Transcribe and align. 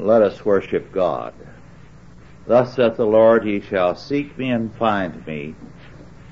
Let 0.00 0.22
us 0.22 0.46
worship 0.46 0.92
God. 0.92 1.34
Thus 2.46 2.74
saith 2.74 2.96
the 2.96 3.04
Lord, 3.04 3.44
ye 3.44 3.60
shall 3.60 3.94
seek 3.94 4.36
me 4.38 4.50
and 4.50 4.74
find 4.76 5.26
me, 5.26 5.54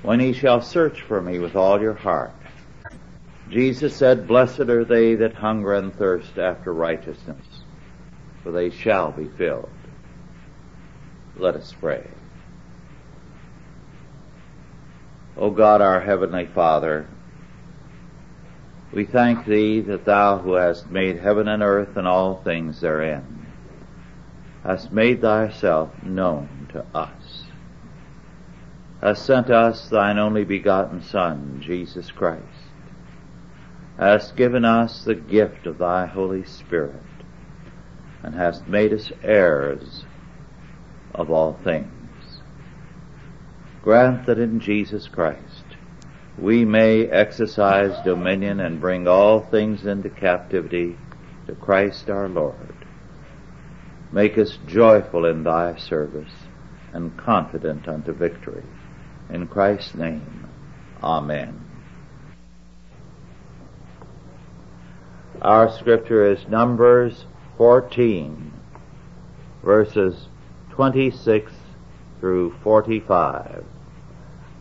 when 0.02 0.20
ye 0.20 0.32
shall 0.32 0.62
search 0.62 1.02
for 1.02 1.20
me 1.20 1.38
with 1.38 1.54
all 1.54 1.78
your 1.78 1.92
heart. 1.92 2.32
Jesus 3.50 3.94
said, 3.94 4.26
Blessed 4.26 4.60
are 4.60 4.86
they 4.86 5.16
that 5.16 5.34
hunger 5.34 5.74
and 5.74 5.94
thirst 5.94 6.38
after 6.38 6.72
righteousness, 6.72 7.44
for 8.42 8.52
they 8.52 8.70
shall 8.70 9.12
be 9.12 9.28
filled. 9.28 9.68
Let 11.36 11.54
us 11.54 11.74
pray. 11.78 12.06
O 15.36 15.50
God, 15.50 15.82
our 15.82 16.00
heavenly 16.00 16.46
Father, 16.46 17.06
we 18.92 19.04
thank 19.04 19.44
thee 19.44 19.80
that 19.82 20.06
thou 20.06 20.38
who 20.38 20.54
hast 20.54 20.90
made 20.90 21.18
heaven 21.18 21.48
and 21.48 21.62
earth 21.62 21.98
and 21.98 22.08
all 22.08 22.36
things 22.36 22.80
therein, 22.80 23.46
hast 24.64 24.92
made 24.92 25.20
thyself 25.20 25.90
known 26.02 26.68
to 26.72 26.84
us, 26.94 27.44
hast 29.00 29.24
sent 29.24 29.50
us 29.50 29.88
thine 29.88 30.18
only 30.18 30.44
begotten 30.44 31.02
Son, 31.02 31.60
Jesus 31.60 32.10
Christ, 32.10 32.44
hast 33.98 34.36
given 34.36 34.64
us 34.64 35.04
the 35.04 35.14
gift 35.14 35.66
of 35.66 35.78
thy 35.78 36.06
Holy 36.06 36.44
Spirit, 36.44 37.02
and 38.22 38.34
hast 38.34 38.66
made 38.66 38.92
us 38.92 39.12
heirs 39.22 40.04
of 41.14 41.30
all 41.30 41.58
things. 41.64 41.90
Grant 43.82 44.26
that 44.26 44.38
in 44.38 44.60
Jesus 44.60 45.08
Christ 45.08 45.64
we 46.36 46.64
may 46.64 47.06
exercise 47.06 47.96
dominion 48.04 48.60
and 48.60 48.80
bring 48.80 49.08
all 49.08 49.40
things 49.40 49.86
into 49.86 50.08
captivity 50.08 50.96
to 51.46 51.54
Christ 51.54 52.08
our 52.08 52.28
Lord. 52.28 52.77
Make 54.10 54.38
us 54.38 54.58
joyful 54.66 55.26
in 55.26 55.44
thy 55.44 55.76
service 55.76 56.32
and 56.92 57.16
confident 57.16 57.86
unto 57.86 58.12
victory. 58.12 58.64
In 59.30 59.46
Christ's 59.46 59.94
name, 59.94 60.48
Amen. 61.02 61.64
Our 65.40 65.70
scripture 65.70 66.32
is 66.32 66.48
Numbers 66.48 67.26
14, 67.56 68.52
verses 69.62 70.26
26 70.70 71.52
through 72.18 72.56
45. 72.64 73.64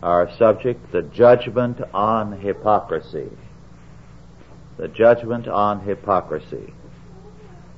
Our 0.02 0.30
subject, 0.36 0.92
the 0.92 1.02
judgment 1.02 1.80
on 1.92 2.40
hypocrisy. 2.40 3.30
The 4.76 4.86
judgment 4.86 5.48
on 5.48 5.80
hypocrisy. 5.80 6.72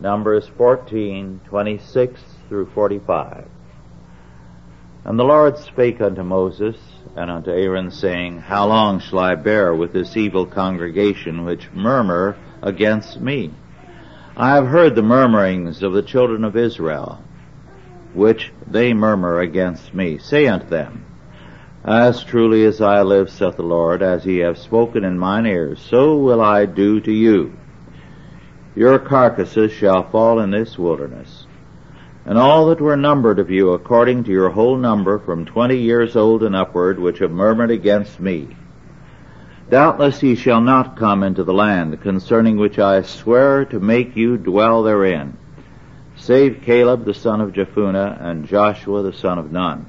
Numbers 0.00 0.48
14, 0.56 1.42
26 1.46 2.20
through 2.48 2.70
45. 2.70 3.46
And 5.04 5.18
the 5.18 5.24
Lord 5.24 5.58
spake 5.58 6.00
unto 6.00 6.22
Moses 6.22 6.76
and 7.16 7.30
unto 7.30 7.50
Aaron, 7.50 7.90
saying, 7.90 8.40
How 8.40 8.66
long 8.66 9.00
shall 9.00 9.18
I 9.18 9.34
bear 9.34 9.74
with 9.74 9.92
this 9.92 10.16
evil 10.16 10.46
congregation 10.46 11.44
which 11.44 11.70
murmur 11.72 12.38
against 12.62 13.20
me? 13.20 13.52
I 14.36 14.54
have 14.54 14.66
heard 14.66 14.94
the 14.94 15.02
murmurings 15.02 15.82
of 15.82 15.92
the 15.92 16.02
children 16.02 16.44
of 16.44 16.56
Israel, 16.56 17.22
which 18.14 18.52
they 18.66 18.94
murmur 18.94 19.40
against 19.40 19.92
me. 19.92 20.16
Say 20.16 20.46
unto 20.46 20.66
them, 20.66 21.04
as 21.84 22.24
truly 22.24 22.64
as 22.64 22.80
I 22.80 23.02
live, 23.02 23.30
saith 23.30 23.56
the 23.56 23.62
Lord, 23.62 24.02
as 24.02 24.24
ye 24.24 24.38
have 24.38 24.56
spoken 24.56 25.04
in 25.04 25.18
mine 25.18 25.46
ears, 25.46 25.80
so 25.80 26.16
will 26.16 26.40
I 26.40 26.64
do 26.64 27.00
to 27.00 27.12
you. 27.12 27.54
Your 28.76 28.98
carcasses 28.98 29.72
shall 29.72 30.10
fall 30.10 30.38
in 30.38 30.50
this 30.50 30.78
wilderness. 30.78 31.46
And 32.24 32.38
all 32.38 32.66
that 32.66 32.80
were 32.80 32.96
numbered 32.96 33.38
of 33.38 33.50
you 33.50 33.72
according 33.72 34.24
to 34.24 34.30
your 34.30 34.50
whole 34.50 34.76
number 34.76 35.18
from 35.18 35.44
twenty 35.44 35.78
years 35.78 36.14
old 36.14 36.42
and 36.42 36.54
upward, 36.54 36.98
which 36.98 37.18
have 37.18 37.30
murmured 37.30 37.70
against 37.70 38.20
me. 38.20 38.56
Doubtless 39.70 40.22
ye 40.22 40.34
shall 40.34 40.60
not 40.60 40.96
come 40.96 41.22
into 41.22 41.44
the 41.44 41.54
land 41.54 42.00
concerning 42.00 42.56
which 42.56 42.78
I 42.78 43.02
swear 43.02 43.64
to 43.66 43.80
make 43.80 44.16
you 44.16 44.36
dwell 44.36 44.82
therein, 44.82 45.36
save 46.16 46.62
Caleb 46.62 47.04
the 47.04 47.14
son 47.14 47.40
of 47.40 47.52
Jephunneh 47.52 48.20
and 48.20 48.46
Joshua 48.46 49.02
the 49.02 49.12
son 49.12 49.38
of 49.38 49.50
Nun. 49.50 49.86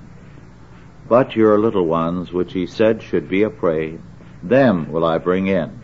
But 1.10 1.36
your 1.36 1.60
little 1.60 1.86
ones, 1.86 2.32
which 2.32 2.54
he 2.54 2.68
said 2.68 3.04
should 3.04 3.28
be 3.28 3.44
a 3.44 3.50
prey, 3.50 3.98
them 4.42 4.92
will 4.92 5.04
I 5.04 5.18
bring 5.18 5.48
in. 5.48 5.81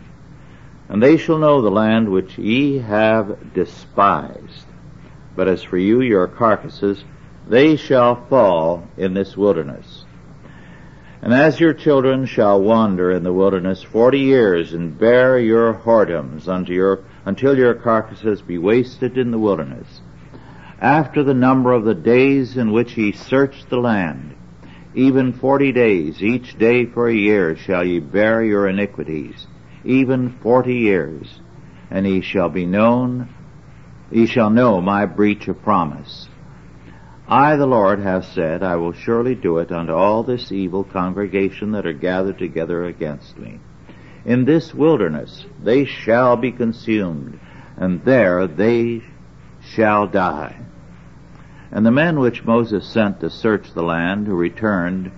And 0.88 1.02
they 1.02 1.16
shall 1.16 1.38
know 1.38 1.60
the 1.60 1.70
land 1.70 2.08
which 2.08 2.38
ye 2.38 2.78
have 2.78 3.52
despised. 3.52 4.66
But 5.36 5.48
as 5.48 5.62
for 5.62 5.78
you, 5.78 6.00
your 6.00 6.26
carcasses, 6.26 7.04
they 7.46 7.76
shall 7.76 8.26
fall 8.28 8.88
in 8.96 9.14
this 9.14 9.36
wilderness. 9.36 10.04
And 11.20 11.34
as 11.34 11.58
your 11.58 11.74
children 11.74 12.26
shall 12.26 12.62
wander 12.62 13.10
in 13.10 13.22
the 13.22 13.32
wilderness 13.32 13.82
forty 13.82 14.20
years, 14.20 14.72
and 14.72 14.98
bear 14.98 15.38
your 15.38 15.74
whoredoms 15.74 16.48
unto 16.48 16.72
your, 16.72 17.00
until 17.24 17.58
your 17.58 17.74
carcasses 17.74 18.40
be 18.40 18.56
wasted 18.56 19.18
in 19.18 19.30
the 19.30 19.38
wilderness, 19.38 20.00
after 20.80 21.24
the 21.24 21.34
number 21.34 21.72
of 21.72 21.84
the 21.84 21.94
days 21.94 22.56
in 22.56 22.70
which 22.70 22.96
ye 22.96 23.12
searched 23.12 23.68
the 23.68 23.78
land, 23.78 24.34
even 24.94 25.32
forty 25.32 25.72
days, 25.72 26.22
each 26.22 26.56
day 26.56 26.86
for 26.86 27.08
a 27.08 27.14
year 27.14 27.56
shall 27.56 27.84
ye 27.84 27.98
bear 27.98 28.44
your 28.44 28.68
iniquities, 28.68 29.46
even 29.84 30.38
forty 30.42 30.74
years, 30.74 31.40
and 31.90 32.04
he 32.04 32.20
shall 32.20 32.48
be 32.48 32.66
known, 32.66 33.28
he 34.10 34.26
shall 34.26 34.50
know 34.50 34.80
my 34.80 35.06
breach 35.06 35.48
of 35.48 35.62
promise. 35.62 36.28
I, 37.28 37.56
the 37.56 37.66
Lord, 37.66 38.00
have 38.00 38.24
said, 38.24 38.62
I 38.62 38.76
will 38.76 38.94
surely 38.94 39.34
do 39.34 39.58
it 39.58 39.70
unto 39.70 39.92
all 39.92 40.22
this 40.22 40.50
evil 40.50 40.82
congregation 40.82 41.72
that 41.72 41.86
are 41.86 41.92
gathered 41.92 42.38
together 42.38 42.84
against 42.84 43.36
me. 43.36 43.60
In 44.24 44.44
this 44.44 44.74
wilderness 44.74 45.44
they 45.62 45.84
shall 45.84 46.36
be 46.36 46.52
consumed, 46.52 47.38
and 47.76 48.02
there 48.04 48.46
they 48.46 49.02
shall 49.60 50.06
die. 50.06 50.58
And 51.70 51.84
the 51.84 51.90
men 51.90 52.18
which 52.18 52.44
Moses 52.44 52.88
sent 52.88 53.20
to 53.20 53.28
search 53.28 53.72
the 53.72 53.82
land, 53.82 54.26
who 54.26 54.34
returned, 54.34 55.12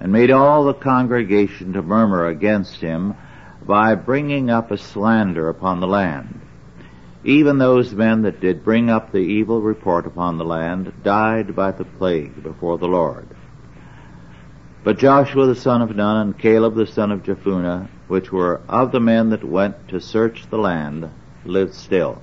and 0.00 0.10
made 0.10 0.30
all 0.30 0.64
the 0.64 0.74
congregation 0.74 1.74
to 1.74 1.82
murmur 1.82 2.26
against 2.26 2.76
him 2.76 3.14
by 3.66 3.94
bringing 3.94 4.50
up 4.50 4.70
a 4.70 4.78
slander 4.78 5.48
upon 5.48 5.80
the 5.80 5.86
land. 5.86 6.40
Even 7.24 7.58
those 7.58 7.92
men 7.92 8.22
that 8.22 8.40
did 8.40 8.64
bring 8.64 8.90
up 8.90 9.12
the 9.12 9.18
evil 9.18 9.60
report 9.60 10.06
upon 10.06 10.38
the 10.38 10.44
land 10.44 10.92
died 11.04 11.54
by 11.54 11.70
the 11.70 11.84
plague 11.84 12.42
before 12.42 12.78
the 12.78 12.88
Lord. 12.88 13.28
But 14.82 14.98
Joshua 14.98 15.46
the 15.46 15.54
son 15.54 15.82
of 15.82 15.94
Nun 15.94 16.16
and 16.16 16.38
Caleb 16.38 16.74
the 16.74 16.86
son 16.86 17.12
of 17.12 17.22
Jephunneh, 17.22 17.88
which 18.08 18.32
were 18.32 18.60
of 18.68 18.90
the 18.90 19.00
men 19.00 19.30
that 19.30 19.44
went 19.44 19.88
to 19.88 20.00
search 20.00 20.48
the 20.50 20.58
land, 20.58 21.08
lived 21.44 21.74
still. 21.74 22.20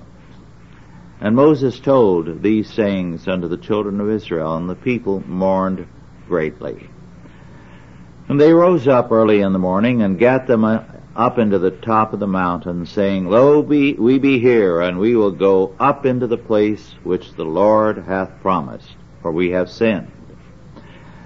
And 1.20 1.34
Moses 1.34 1.80
told 1.80 2.42
these 2.42 2.70
sayings 2.70 3.28
unto 3.28 3.48
the 3.48 3.56
children 3.56 4.00
of 4.00 4.10
Israel, 4.10 4.56
and 4.56 4.68
the 4.68 4.74
people 4.74 5.22
mourned 5.26 5.86
greatly. 6.28 6.88
And 8.28 8.40
they 8.40 8.52
rose 8.52 8.86
up 8.86 9.10
early 9.10 9.40
in 9.40 9.52
the 9.52 9.58
morning 9.58 10.02
and 10.02 10.18
gat 10.18 10.46
them 10.46 10.64
up 11.20 11.38
into 11.38 11.58
the 11.58 11.70
top 11.70 12.14
of 12.14 12.18
the 12.18 12.26
mountain, 12.26 12.86
saying, 12.86 13.28
Lo, 13.28 13.62
be, 13.62 13.92
we 13.92 14.18
be 14.18 14.38
here, 14.38 14.80
and 14.80 14.98
we 14.98 15.14
will 15.14 15.30
go 15.30 15.74
up 15.78 16.06
into 16.06 16.26
the 16.26 16.38
place 16.38 16.94
which 17.04 17.34
the 17.34 17.44
Lord 17.44 17.98
hath 17.98 18.40
promised, 18.40 18.96
for 19.20 19.30
we 19.30 19.50
have 19.50 19.70
sinned. 19.70 20.10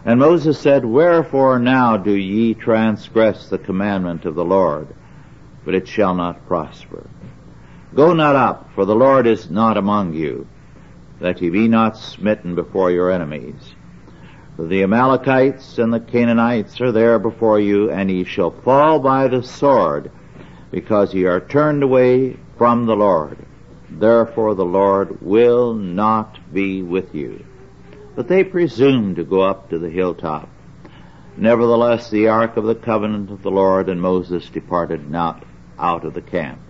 And 0.05 0.19
Moses 0.19 0.59
said, 0.59 0.85
Wherefore 0.85 1.61
now 1.61 1.97
do 1.97 2.13
ye 2.13 2.55
transgress 2.55 3.49
the 3.49 3.59
commandment 3.59 4.25
of 4.25 4.35
the 4.35 4.45
Lord? 4.45 4.89
But 5.65 5.75
it 5.75 5.87
shall 5.87 6.17
not 6.17 6.45
prosper. 6.49 7.09
Go 7.95 8.15
not 8.15 8.35
up, 8.35 8.71
for 8.75 8.85
the 8.85 8.97
Lord 8.97 9.29
is 9.29 9.49
not 9.49 9.77
among 9.77 10.13
you, 10.15 10.49
that 11.21 11.41
ye 11.41 11.51
be 11.51 11.69
not 11.69 11.97
smitten 11.97 12.57
before 12.57 12.91
your 12.91 13.13
enemies. 13.13 13.77
The 14.59 14.85
Amalekites 14.85 15.79
and 15.79 15.93
the 15.93 15.99
Canaanites 15.99 16.81
are 16.81 16.93
there 16.93 17.19
before 17.19 17.59
you, 17.59 17.91
and 17.91 18.09
ye 18.09 18.23
shall 18.23 18.53
fall 18.53 19.01
by 19.01 19.27
the 19.27 19.43
sword, 19.43 20.13
because 20.71 21.13
ye 21.13 21.25
are 21.25 21.41
turned 21.41 21.83
away 21.83 22.37
from 22.57 22.87
the 22.87 22.95
Lord. 22.95 23.37
Therefore 23.91 24.55
the 24.55 24.65
Lord 24.65 25.21
will 25.21 25.75
not 25.75 26.39
be 26.53 26.83
with 26.83 27.17
you. 27.17 27.45
But 28.15 28.29
they 28.29 28.45
presumed 28.45 29.17
to 29.17 29.25
go 29.25 29.41
up 29.41 29.71
to 29.71 29.79
the 29.79 29.91
hilltop. 29.91 30.49
Nevertheless 31.37 32.09
the 32.11 32.29
ark 32.29 32.57
of 32.57 32.65
the 32.65 32.77
covenant 32.77 33.33
of 33.33 33.43
the 33.43 33.51
Lord 33.51 33.89
and 33.89 34.01
Moses 34.01 34.49
departed 34.49 35.11
not 35.11 35.45
out 35.81 36.05
of 36.05 36.15
the 36.15 36.23
camp. 36.23 36.61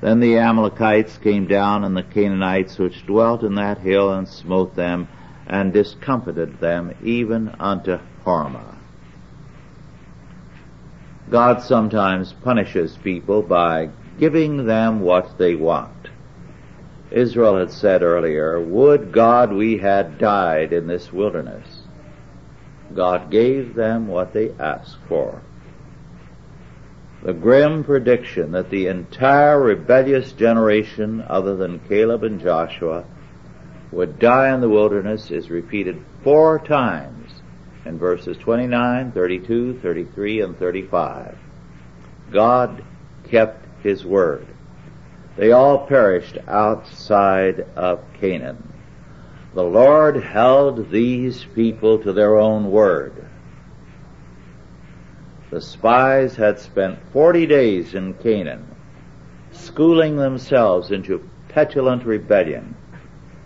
Then 0.00 0.20
the 0.20 0.38
Amalekites 0.38 1.18
came 1.18 1.48
down, 1.48 1.82
and 1.82 1.96
the 1.96 2.04
Canaanites 2.04 2.78
which 2.78 3.06
dwelt 3.06 3.42
in 3.42 3.56
that 3.56 3.78
hill, 3.78 4.12
and 4.12 4.28
smote 4.28 4.76
them, 4.76 5.08
and 5.46 5.72
discomfited 5.72 6.60
them, 6.60 6.94
even 7.02 7.54
unto 7.58 7.98
Hormah. 8.24 8.76
God 11.30 11.62
sometimes 11.62 12.32
punishes 12.32 12.96
people 12.98 13.42
by 13.42 13.90
giving 14.18 14.66
them 14.66 15.00
what 15.00 15.38
they 15.38 15.54
want. 15.54 16.08
Israel 17.10 17.58
had 17.58 17.70
said 17.70 18.02
earlier, 18.02 18.60
would 18.60 19.12
God 19.12 19.52
we 19.52 19.78
had 19.78 20.18
died 20.18 20.72
in 20.72 20.86
this 20.86 21.12
wilderness. 21.12 21.82
God 22.94 23.30
gave 23.30 23.74
them 23.74 24.08
what 24.08 24.32
they 24.32 24.50
asked 24.58 24.98
for. 25.08 25.42
The 27.22 27.32
grim 27.32 27.84
prediction 27.84 28.52
that 28.52 28.70
the 28.70 28.88
entire 28.88 29.60
rebellious 29.60 30.32
generation 30.32 31.24
other 31.28 31.56
than 31.56 31.78
Caleb 31.80 32.24
and 32.24 32.40
Joshua 32.40 33.04
would 33.92 34.18
die 34.18 34.52
in 34.52 34.60
the 34.60 34.68
wilderness 34.68 35.30
is 35.30 35.50
repeated 35.50 36.02
four 36.24 36.58
times 36.58 37.30
in 37.84 37.98
verses 37.98 38.36
29, 38.38 39.12
32, 39.12 39.78
33, 39.80 40.40
and 40.40 40.58
35. 40.58 41.38
God 42.30 42.82
kept 43.28 43.66
his 43.82 44.04
word. 44.04 44.46
They 45.36 45.52
all 45.52 45.86
perished 45.86 46.38
outside 46.48 47.60
of 47.76 48.00
Canaan. 48.20 48.72
The 49.54 49.62
Lord 49.62 50.16
held 50.22 50.90
these 50.90 51.44
people 51.54 51.98
to 51.98 52.12
their 52.12 52.38
own 52.38 52.70
word. 52.70 53.26
The 55.50 55.60
spies 55.60 56.36
had 56.36 56.58
spent 56.58 56.98
forty 57.12 57.44
days 57.44 57.94
in 57.94 58.14
Canaan, 58.14 58.74
schooling 59.50 60.16
themselves 60.16 60.90
into 60.90 61.28
petulant 61.48 62.04
rebellion, 62.06 62.74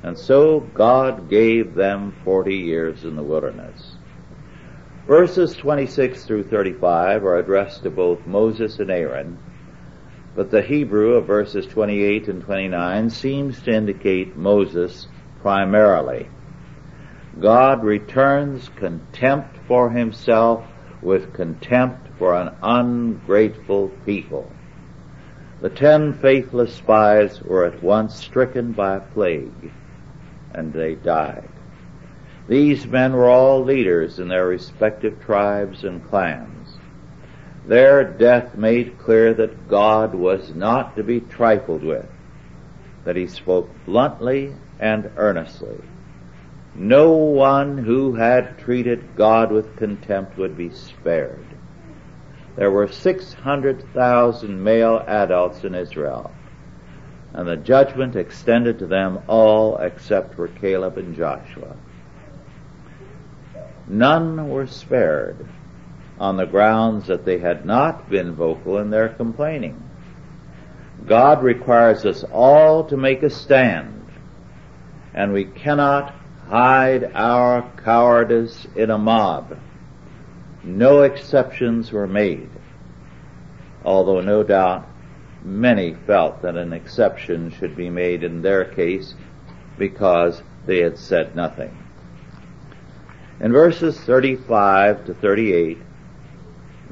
and 0.07 0.17
so 0.17 0.61
God 0.61 1.29
gave 1.29 1.75
them 1.75 2.15
forty 2.23 2.55
years 2.55 3.03
in 3.03 3.17
the 3.17 3.25
wilderness. 3.25 3.97
Verses 5.09 5.53
26 5.57 6.25
through 6.25 6.45
35 6.45 7.25
are 7.25 7.39
addressed 7.39 7.83
to 7.83 7.91
both 7.91 8.25
Moses 8.25 8.79
and 8.79 8.89
Aaron, 8.89 9.37
but 10.37 10.53
the 10.53 10.63
Hebrew 10.63 11.15
of 11.15 11.27
verses 11.27 11.67
28 11.67 12.29
and 12.29 12.41
29 12.41 13.11
seems 13.11 13.61
to 13.63 13.73
indicate 13.73 14.37
Moses 14.37 15.09
primarily. 15.43 16.29
God 17.41 17.83
returns 17.83 18.69
contempt 18.77 19.57
for 19.67 19.91
himself 19.91 20.65
with 21.03 21.35
contempt 21.35 22.07
for 22.17 22.37
an 22.37 22.55
ungrateful 22.63 23.89
people. 24.05 24.49
The 25.61 25.71
ten 25.71 26.13
faithless 26.13 26.77
spies 26.77 27.43
were 27.43 27.65
at 27.65 27.83
once 27.83 28.15
stricken 28.15 28.71
by 28.71 28.97
a 28.97 29.01
plague, 29.01 29.73
and 30.57 30.73
they 30.73 30.97
died. 30.97 31.49
These 32.49 32.87
men 32.87 33.13
were 33.13 33.29
all 33.29 33.63
leaders 33.63 34.19
in 34.19 34.29
their 34.29 34.47
respective 34.47 35.21
tribes 35.25 35.85
and 35.85 36.05
clans. 36.09 36.79
Their 37.67 38.05
death 38.05 38.57
made 38.57 38.99
clear 38.99 39.35
that 39.35 39.69
God 39.69 40.15
was 40.15 40.55
not 40.55 40.97
to 40.97 41.03
be 41.03 41.21
trifled 41.21 41.83
with, 41.83 42.07
that 43.05 43.17
he 43.17 43.27
spoke 43.27 43.69
bluntly 43.85 44.55
and 44.79 45.11
earnestly. 45.17 45.81
No 46.75 47.13
one 47.13 47.79
who 47.79 48.15
had 48.15 48.59
treated 48.59 49.17
God 49.17 49.51
with 49.51 49.77
contempt 49.77 50.37
would 50.37 50.57
be 50.57 50.71
spared. 50.71 51.47
There 52.55 52.71
were 52.71 52.89
600,000 52.89 54.63
male 54.63 55.03
adults 55.07 55.65
in 55.65 55.75
Israel, 55.75 56.31
and 57.35 57.47
the 57.47 57.57
judgment 57.57 58.17
extended 58.17 58.79
to 58.79 58.87
them 58.87 59.21
all 59.27 59.77
except 59.79 60.35
for 60.35 60.49
Caleb 60.49 60.97
and 60.99 61.17
Joshua. 61.17 61.77
None 63.89 64.49
were 64.49 64.67
spared 64.67 65.47
on 66.19 66.37
the 66.37 66.47
grounds 66.47 67.07
that 67.07 67.25
they 67.25 67.39
had 67.39 67.67
not 67.67 68.09
been 68.09 68.35
vocal 68.35 68.79
in 68.79 68.91
their 68.91 69.11
complaining. 69.11 69.83
God 71.07 71.43
requires 71.43 72.05
us 72.05 72.25
all 72.25 72.85
to 72.85 72.97
make 72.97 73.23
a 73.23 73.31
stand 73.31 73.97
and 75.15 75.33
we 75.33 75.45
cannot 75.45 76.15
hide 76.49 77.11
our 77.15 77.69
cowardice 77.83 78.67
in 78.77 78.91
a 78.91 78.99
mob. 78.99 79.59
No 80.63 81.03
exceptions 81.03 81.91
were 81.91 82.07
made, 82.07 82.51
although 83.85 84.21
no 84.21 84.43
doubt 84.43 84.87
many 85.47 85.95
felt 86.07 86.43
that 86.43 86.57
an 86.57 86.73
exception 86.73 87.51
should 87.51 87.77
be 87.77 87.89
made 87.89 88.25
in 88.25 88.43
their 88.43 88.65
case 88.65 89.15
because 89.79 90.43
they 90.67 90.81
had 90.81 90.99
said 90.99 91.37
nothing. 91.37 91.77
In 93.39 93.53
verses 93.53 93.99
35 94.01 95.07
to 95.07 95.15
38, 95.15 95.79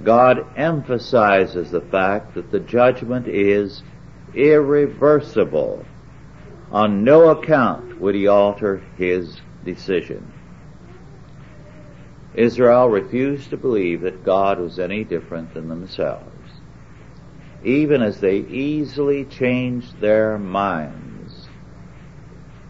God 0.05 0.47
emphasizes 0.56 1.71
the 1.71 1.81
fact 1.81 2.35
that 2.35 2.51
the 2.51 2.61
judgment 2.61 3.27
is 3.27 3.83
irreversible 4.35 5.85
on 6.71 7.05
no 7.05 7.31
account 7.31 8.01
would 8.01 8.15
he 8.15 8.27
alter 8.27 8.83
his 8.97 9.41
decision. 9.65 10.33
Israel 12.35 12.89
refused 12.89 13.51
to 13.51 13.56
believe 13.56 14.01
that 14.01 14.25
God 14.25 14.59
was 14.59 14.79
any 14.79 15.05
different 15.05 15.55
than 15.55 15.69
themselves, 15.69 16.44
even 17.64 18.02
as 18.02 18.20
they 18.20 18.38
easily 18.38 19.25
changed 19.25 20.00
their 20.00 20.38
minds. 20.38 21.49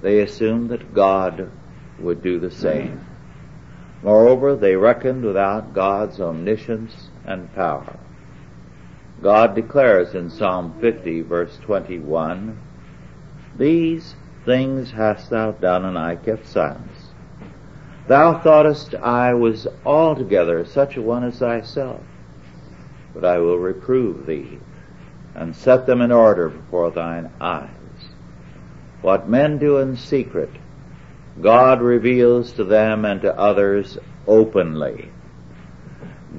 They 0.03 0.21
assumed 0.21 0.71
that 0.71 0.95
God 0.95 1.51
would 1.99 2.23
do 2.23 2.39
the 2.39 2.51
same. 2.51 3.05
Moreover, 4.03 4.55
they 4.55 4.77
reckoned 4.77 5.25
without 5.25 5.73
God's 5.73 6.21
omniscience 6.21 7.09
and 7.25 7.53
power. 7.55 7.99
God 9.23 9.55
declares 9.55 10.15
in 10.15 10.29
Psalm 10.31 10.75
50 10.81 11.23
verse 11.23 11.57
21, 11.63 12.59
these 13.57 14.15
things 14.45 14.91
hast 14.91 15.31
thou 15.31 15.53
done, 15.53 15.85
and 15.85 15.97
I 15.97 16.17
kept 16.17 16.47
silence. 16.47 17.11
Thou 18.07 18.41
thoughtest 18.41 18.95
I 18.97 19.33
was 19.33 19.67
altogether 19.87 20.65
such 20.65 20.97
a 20.97 21.03
one 21.03 21.25
as 21.25 21.39
thyself, 21.39 22.03
but 23.15 23.25
I 23.25 23.39
will 23.39 23.59
reprove 23.59 24.27
thee, 24.27 24.59
and 25.35 25.55
set 25.55 25.87
them 25.87 26.01
in 26.01 26.13
order 26.13 26.49
before 26.49 26.91
thine 26.91 27.31
eyes. 27.41 27.71
What 29.03 29.29
men 29.29 29.59
do 29.59 29.79
in 29.79 29.97
secret, 29.97 30.51
God 31.41 31.83
reveals 31.83 32.53
to 32.53 32.65
them 32.65 33.05
and 33.05 33.21
to 33.23 33.39
others 33.39 33.99
openly. 34.27 35.11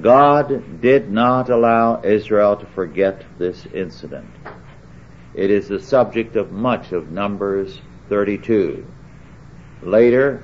God 0.00 0.80
did 0.80 1.10
not 1.10 1.48
allow 1.48 2.02
Israel 2.02 2.56
to 2.56 2.66
forget 2.66 3.24
this 3.38 3.66
incident. 3.66 4.30
It 5.34 5.50
is 5.50 5.68
the 5.68 5.80
subject 5.80 6.36
of 6.36 6.52
much 6.52 6.92
of 6.92 7.10
Numbers 7.10 7.80
32. 8.08 8.86
Later, 9.82 10.42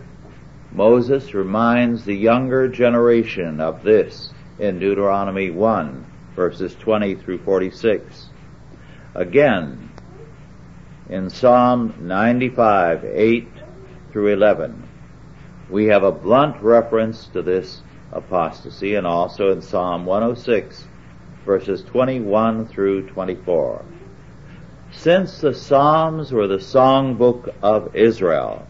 Moses 0.71 1.35
reminds 1.35 2.05
the 2.05 2.15
younger 2.15 2.69
generation 2.69 3.61
of 3.61 3.83
this 3.83 4.33
in 4.59 4.79
Deuteronomy 4.79 5.51
1 5.51 6.07
verses 6.35 6.75
20 6.77 7.17
through 7.17 7.39
46. 7.39 8.29
Again, 9.15 9.91
in 11.11 11.29
Psalm 11.29 11.95
95, 12.01 13.05
8 13.05 13.49
through 14.11 14.33
11, 14.33 14.89
we 15.69 15.87
have 15.87 16.03
a 16.03 16.13
blunt 16.13 16.63
reference 16.63 17.27
to 17.29 17.43
this 17.43 17.83
apostasy 18.11 18.95
and 18.95 19.07
also 19.07 19.53
in 19.53 19.61
Psalm 19.61 20.07
106 20.07 20.87
verses 21.45 21.83
21 21.83 22.67
through 22.67 23.09
24. 23.09 23.85
Since 24.93 25.41
the 25.41 25.55
Psalms 25.55 26.33
were 26.33 26.47
the 26.47 26.59
songbook 26.59 27.55
of 27.63 27.97
Israel, 27.97 28.67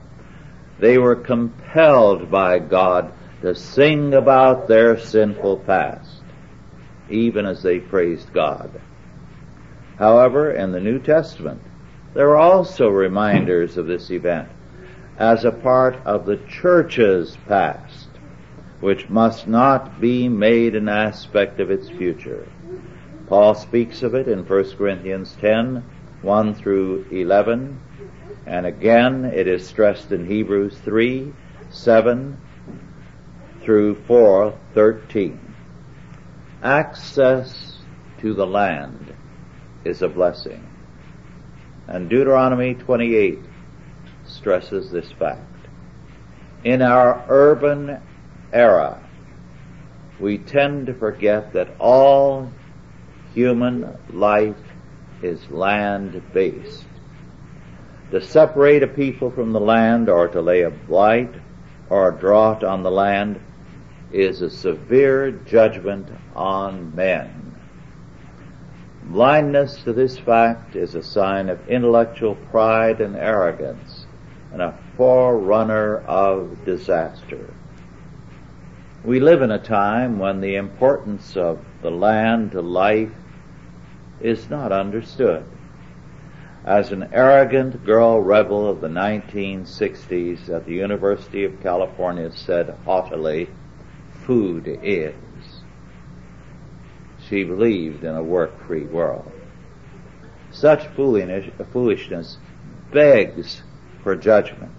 they 0.78 0.98
were 0.98 1.16
compelled 1.16 2.30
by 2.30 2.58
God 2.58 3.12
to 3.42 3.54
sing 3.54 4.14
about 4.14 4.68
their 4.68 4.98
sinful 4.98 5.58
past, 5.58 6.22
even 7.10 7.46
as 7.46 7.62
they 7.62 7.78
praised 7.78 8.32
God. 8.32 8.80
However, 10.02 10.50
in 10.50 10.72
the 10.72 10.80
New 10.80 10.98
Testament, 10.98 11.62
there 12.12 12.30
are 12.30 12.36
also 12.36 12.88
reminders 12.88 13.76
of 13.76 13.86
this 13.86 14.10
event 14.10 14.48
as 15.16 15.44
a 15.44 15.52
part 15.52 15.94
of 16.04 16.26
the 16.26 16.38
church's 16.38 17.38
past, 17.46 18.08
which 18.80 19.08
must 19.08 19.46
not 19.46 20.00
be 20.00 20.28
made 20.28 20.74
an 20.74 20.88
aspect 20.88 21.60
of 21.60 21.70
its 21.70 21.88
future. 21.88 22.48
Paul 23.28 23.54
speaks 23.54 24.02
of 24.02 24.16
it 24.16 24.26
in 24.26 24.44
1 24.44 24.70
Corinthians 24.76 25.36
10, 25.40 25.84
1 26.22 26.54
through 26.56 27.06
11, 27.12 27.78
and 28.44 28.66
again 28.66 29.24
it 29.24 29.46
is 29.46 29.64
stressed 29.64 30.10
in 30.10 30.26
Hebrews 30.26 30.76
3, 30.78 31.32
7 31.70 32.38
through 33.60 33.94
4, 34.08 34.52
13. 34.74 35.54
Access 36.60 37.76
to 38.18 38.34
the 38.34 38.48
land 38.48 39.14
is 39.84 40.02
a 40.02 40.08
blessing. 40.08 40.66
And 41.88 42.08
Deuteronomy 42.08 42.74
28 42.74 43.38
stresses 44.24 44.90
this 44.90 45.10
fact. 45.12 45.40
In 46.64 46.80
our 46.80 47.24
urban 47.28 48.00
era, 48.52 49.02
we 50.20 50.38
tend 50.38 50.86
to 50.86 50.94
forget 50.94 51.52
that 51.54 51.74
all 51.78 52.50
human 53.34 53.98
life 54.10 54.56
is 55.22 55.50
land 55.50 56.22
based. 56.32 56.84
To 58.12 58.20
separate 58.20 58.82
a 58.82 58.86
people 58.86 59.30
from 59.30 59.52
the 59.52 59.60
land 59.60 60.08
or 60.08 60.28
to 60.28 60.40
lay 60.40 60.62
a 60.62 60.70
blight 60.70 61.34
or 61.88 62.08
a 62.08 62.18
drought 62.18 62.62
on 62.62 62.82
the 62.82 62.90
land 62.90 63.40
is 64.12 64.42
a 64.42 64.50
severe 64.50 65.30
judgment 65.32 66.08
on 66.36 66.94
men. 66.94 67.41
Blindness 69.04 69.82
to 69.84 69.92
this 69.92 70.18
fact 70.18 70.76
is 70.76 70.94
a 70.94 71.02
sign 71.02 71.48
of 71.48 71.68
intellectual 71.68 72.34
pride 72.34 73.00
and 73.00 73.16
arrogance 73.16 74.06
and 74.52 74.62
a 74.62 74.78
forerunner 74.96 75.98
of 76.06 76.64
disaster. 76.64 77.52
We 79.04 79.20
live 79.20 79.42
in 79.42 79.50
a 79.50 79.58
time 79.58 80.18
when 80.18 80.40
the 80.40 80.56
importance 80.56 81.36
of 81.36 81.58
the 81.82 81.90
land 81.90 82.52
to 82.52 82.62
life 82.62 83.10
is 84.20 84.48
not 84.48 84.72
understood 84.72 85.44
as 86.64 86.92
an 86.92 87.08
arrogant 87.12 87.84
girl 87.84 88.20
rebel 88.20 88.68
of 88.68 88.80
the 88.80 88.88
1960s 88.88 90.48
at 90.48 90.64
the 90.64 90.74
University 90.74 91.44
of 91.44 91.60
California 91.60 92.30
said 92.30 92.76
haughtily, 92.84 93.48
food 94.24 94.78
is. 94.82 95.14
She 97.32 97.44
believed 97.44 98.04
in 98.04 98.14
a 98.14 98.22
work-free 98.22 98.84
world. 98.84 99.32
Such 100.50 100.86
foolishness 100.88 102.36
begs 102.90 103.62
for 104.02 104.14
judgment. 104.14 104.74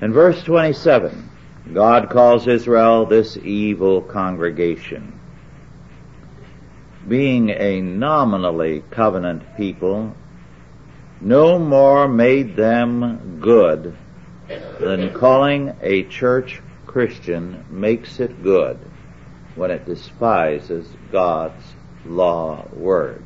In 0.00 0.14
verse 0.14 0.42
27, 0.42 1.28
God 1.74 2.08
calls 2.08 2.46
Israel 2.46 3.04
this 3.04 3.36
evil 3.36 4.00
congregation 4.00 5.20
being 7.06 7.50
a 7.50 7.82
nominally 7.82 8.82
covenant 8.90 9.42
people, 9.58 10.16
no 11.20 11.58
more 11.58 12.08
made 12.08 12.56
them 12.56 13.40
good 13.40 13.94
than 14.80 15.12
calling 15.12 15.76
a 15.82 16.04
church 16.04 16.62
Christian 16.86 17.66
makes 17.68 18.20
it 18.20 18.42
good 18.42 18.78
when 19.56 19.70
it 19.70 19.86
despises 19.86 20.86
God's 21.12 21.74
law 22.04 22.66
word. 22.72 23.24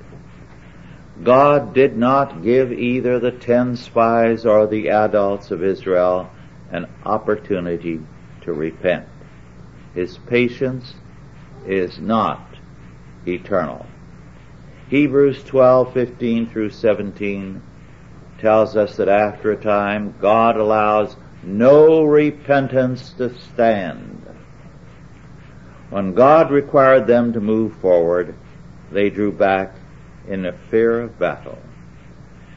God 1.22 1.74
did 1.74 1.96
not 1.96 2.42
give 2.42 2.72
either 2.72 3.18
the 3.18 3.32
ten 3.32 3.76
spies 3.76 4.46
or 4.46 4.66
the 4.66 4.90
adults 4.90 5.50
of 5.50 5.64
Israel 5.64 6.30
an 6.70 6.86
opportunity 7.04 8.00
to 8.42 8.52
repent. 8.52 9.06
His 9.94 10.18
patience 10.18 10.94
is 11.66 11.98
not 11.98 12.56
eternal. 13.26 13.86
Hebrews 14.88 15.42
12:15 15.44 16.50
through 16.50 16.70
17 16.70 17.62
tells 18.38 18.76
us 18.76 18.96
that 18.96 19.08
after 19.08 19.50
a 19.50 19.56
time 19.56 20.14
God 20.20 20.56
allows 20.56 21.16
no 21.42 22.04
repentance 22.04 23.12
to 23.14 23.34
stand. 23.34 24.17
When 25.90 26.14
God 26.14 26.50
required 26.50 27.06
them 27.06 27.32
to 27.32 27.40
move 27.40 27.74
forward, 27.76 28.34
they 28.92 29.08
drew 29.08 29.32
back 29.32 29.74
in 30.28 30.42
the 30.42 30.52
fear 30.52 31.00
of 31.00 31.18
battle. 31.18 31.58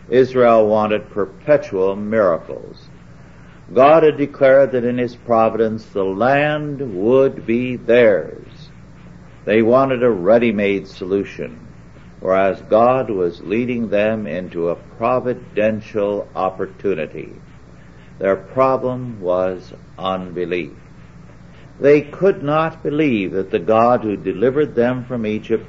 Israel 0.09 0.67
wanted 0.67 1.09
perpetual 1.11 1.95
miracles. 1.95 2.89
God 3.73 4.03
had 4.03 4.17
declared 4.17 4.73
that 4.73 4.83
in 4.83 4.97
His 4.97 5.15
providence 5.15 5.85
the 5.85 6.03
land 6.03 7.01
would 7.01 7.45
be 7.45 7.77
theirs. 7.77 8.69
They 9.45 9.61
wanted 9.61 10.03
a 10.03 10.09
ready-made 10.09 10.88
solution, 10.88 11.65
whereas 12.19 12.61
God 12.63 13.09
was 13.09 13.41
leading 13.41 13.88
them 13.88 14.27
into 14.27 14.69
a 14.69 14.75
providential 14.75 16.27
opportunity. 16.35 17.33
Their 18.19 18.35
problem 18.35 19.21
was 19.21 19.73
unbelief. 19.97 20.73
They 21.81 22.01
could 22.01 22.43
not 22.43 22.83
believe 22.83 23.31
that 23.31 23.50
the 23.50 23.57
God 23.57 24.03
who 24.03 24.15
delivered 24.15 24.75
them 24.75 25.03
from 25.03 25.25
Egypt 25.25 25.65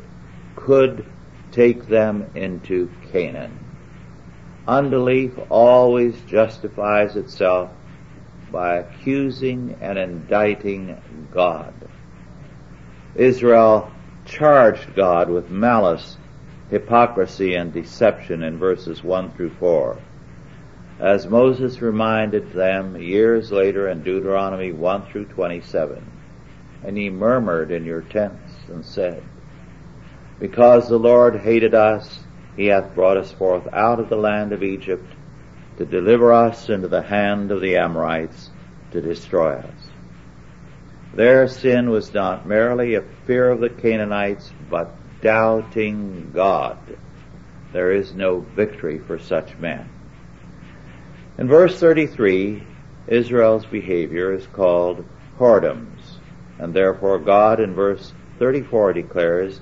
could 0.57 1.07
take 1.53 1.87
them 1.89 2.27
into 2.35 2.91
Canaan. 3.11 3.59
Unbelief 4.69 5.33
always 5.49 6.21
justifies 6.27 7.17
itself 7.17 7.71
by 8.51 8.77
accusing 8.77 9.79
and 9.81 9.97
indicting 9.97 11.01
God. 11.33 11.73
Israel 13.15 13.91
charged 14.27 14.95
God 14.95 15.31
with 15.31 15.49
malice, 15.49 16.19
hypocrisy, 16.69 17.55
and 17.55 17.73
deception 17.73 18.43
in 18.43 18.59
verses 18.59 19.03
1 19.03 19.31
through 19.31 19.55
4. 19.55 19.97
As 21.03 21.27
Moses 21.27 21.83
reminded 21.83 22.53
them 22.53 22.97
years 22.97 23.51
later 23.51 23.89
in 23.89 24.05
Deuteronomy 24.05 24.71
1 24.71 25.07
through 25.07 25.25
27, 25.25 26.01
and 26.85 26.97
ye 26.97 27.11
murmured 27.11 27.73
in 27.73 27.85
your 27.85 28.03
tents 28.03 28.53
and 28.69 28.85
said, 28.85 29.21
Because 30.39 30.89
the 30.89 31.01
Lord 31.01 31.41
hated 31.41 31.75
us, 31.75 32.21
he 32.55 32.67
hath 32.67 32.95
brought 32.95 33.17
us 33.17 33.33
forth 33.33 33.67
out 33.73 33.99
of 33.99 34.11
the 34.11 34.17
land 34.17 34.53
of 34.53 34.63
Egypt 34.63 35.13
to 35.77 35.85
deliver 35.85 36.33
us 36.33 36.69
into 36.69 36.87
the 36.87 37.03
hand 37.03 37.51
of 37.51 37.61
the 37.61 37.79
Amorites 37.79 38.51
to 38.93 39.01
destroy 39.01 39.55
us. 39.55 39.89
Their 41.15 41.49
sin 41.49 41.91
was 41.91 42.15
not 42.15 42.47
merely 42.47 42.95
a 42.95 43.03
fear 43.27 43.51
of 43.51 43.59
the 43.59 43.71
Canaanites, 43.71 44.53
but 44.71 44.95
doubting 45.21 46.31
God. 46.33 46.79
There 47.73 47.91
is 47.91 48.15
no 48.15 48.39
victory 48.39 49.01
for 49.01 49.19
such 49.19 49.59
men. 49.59 49.89
In 51.39 51.49
verse 51.49 51.81
33, 51.81 52.63
Israel's 53.07 53.65
behavior 53.65 54.33
is 54.35 54.47
called 54.49 55.05
whoredoms, 55.39 56.19
and 56.59 56.75
therefore 56.75 57.19
God 57.19 57.59
in 57.59 57.75
verse 57.75 58.13
34 58.39 58.93
declares, 58.93 59.61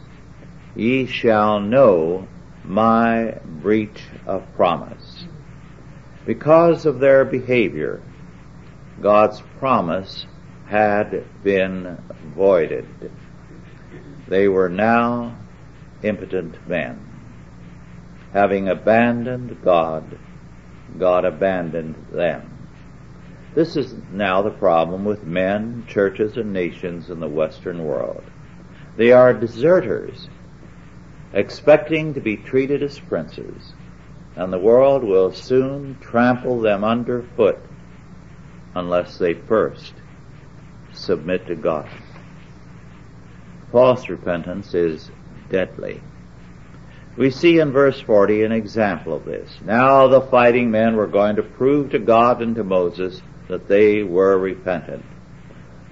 Ye 0.75 1.07
shall 1.07 1.61
know 1.61 2.27
my 2.65 3.39
breach 3.45 4.05
of 4.27 4.53
promise. 4.57 5.25
Because 6.27 6.87
of 6.87 6.99
their 6.99 7.25
behavior, 7.25 8.03
God's 9.00 9.41
promise 9.59 10.27
had 10.67 11.25
been 11.43 11.99
voided. 12.35 12.87
They 14.29 14.49
were 14.49 14.69
now 14.69 15.37
impotent 16.03 16.69
men. 16.69 16.99
Having 18.33 18.69
abandoned 18.69 19.62
God, 19.62 20.19
God 20.99 21.25
abandoned 21.25 21.94
them. 22.12 22.59
This 23.54 23.76
is 23.76 23.94
now 24.12 24.42
the 24.42 24.50
problem 24.50 25.04
with 25.04 25.25
men, 25.25 25.85
churches, 25.88 26.37
and 26.37 26.52
nations 26.52 27.11
in 27.11 27.20
the 27.20 27.28
Western 27.28 27.85
world. 27.85 28.23
They 28.97 29.12
are 29.12 29.35
deserters, 29.35 30.28
expecting 31.32 32.14
to 32.14 32.20
be 32.20 32.37
treated 32.37 32.82
as 32.82 32.99
princes, 32.99 33.73
and 34.37 34.52
the 34.52 34.59
world 34.59 35.02
will 35.02 35.32
soon 35.32 35.99
trample 36.00 36.61
them 36.61 36.85
underfoot 36.85 37.59
unless 38.75 39.18
they 39.18 39.35
first 39.35 39.94
submit 40.92 41.47
to 41.47 41.56
God. 41.56 41.88
False 43.73 44.09
repentance 44.09 44.75
is 44.75 45.11
deadly. 45.49 46.00
We 47.21 47.29
see 47.31 47.59
in 47.59 47.73
verse 47.73 48.00
40 48.00 48.45
an 48.45 48.53
example 48.53 49.12
of 49.12 49.27
this. 49.27 49.50
Now 49.62 50.09
the 50.09 50.23
fighting 50.23 50.71
men 50.71 50.97
were 50.97 51.07
going 51.07 51.37
to 51.37 51.43
prove 51.43 51.91
to 51.91 51.99
God 51.99 52.41
and 52.41 52.55
to 52.55 52.65
Moses 52.65 53.21
that 53.47 53.69
they 53.69 54.03
were 54.03 54.39
repentant. 54.39 55.05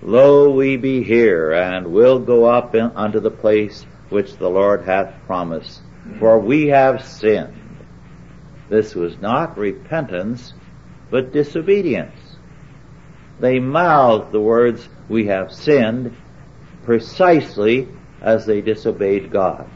Lo, 0.01 0.49
we 0.49 0.79
be 0.79 1.03
here, 1.03 1.53
and 1.53 1.89
will 1.89 2.19
go 2.19 2.47
up 2.47 2.75
in, 2.75 2.93
unto 2.97 3.21
the 3.21 3.31
place 3.31 3.85
which 4.09 4.39
the 4.39 4.49
Lord 4.49 4.87
hath 4.87 5.13
promised, 5.27 5.83
for 6.19 6.39
we 6.39 6.69
have 6.69 7.05
sinned. 7.05 7.77
This 8.71 8.95
was 8.95 9.19
not 9.19 9.59
repentance, 9.59 10.55
but 11.11 11.35
disobedience. 11.35 12.39
They 13.39 13.59
mouthed 13.59 14.33
the 14.33 14.41
words, 14.41 14.89
we 15.11 15.27
have 15.27 15.53
sinned, 15.53 16.17
precisely 16.85 17.87
as 18.23 18.47
they 18.47 18.63
disobeyed 18.63 19.31
God. 19.31 19.69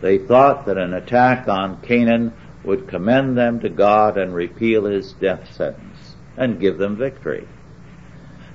They 0.00 0.18
thought 0.18 0.66
that 0.66 0.78
an 0.78 0.94
attack 0.94 1.46
on 1.48 1.80
Canaan 1.82 2.32
would 2.64 2.88
commend 2.88 3.36
them 3.36 3.60
to 3.60 3.68
God 3.68 4.16
and 4.16 4.34
repeal 4.34 4.84
his 4.84 5.12
death 5.12 5.52
sentence 5.52 6.16
and 6.36 6.60
give 6.60 6.78
them 6.78 6.96
victory. 6.96 7.46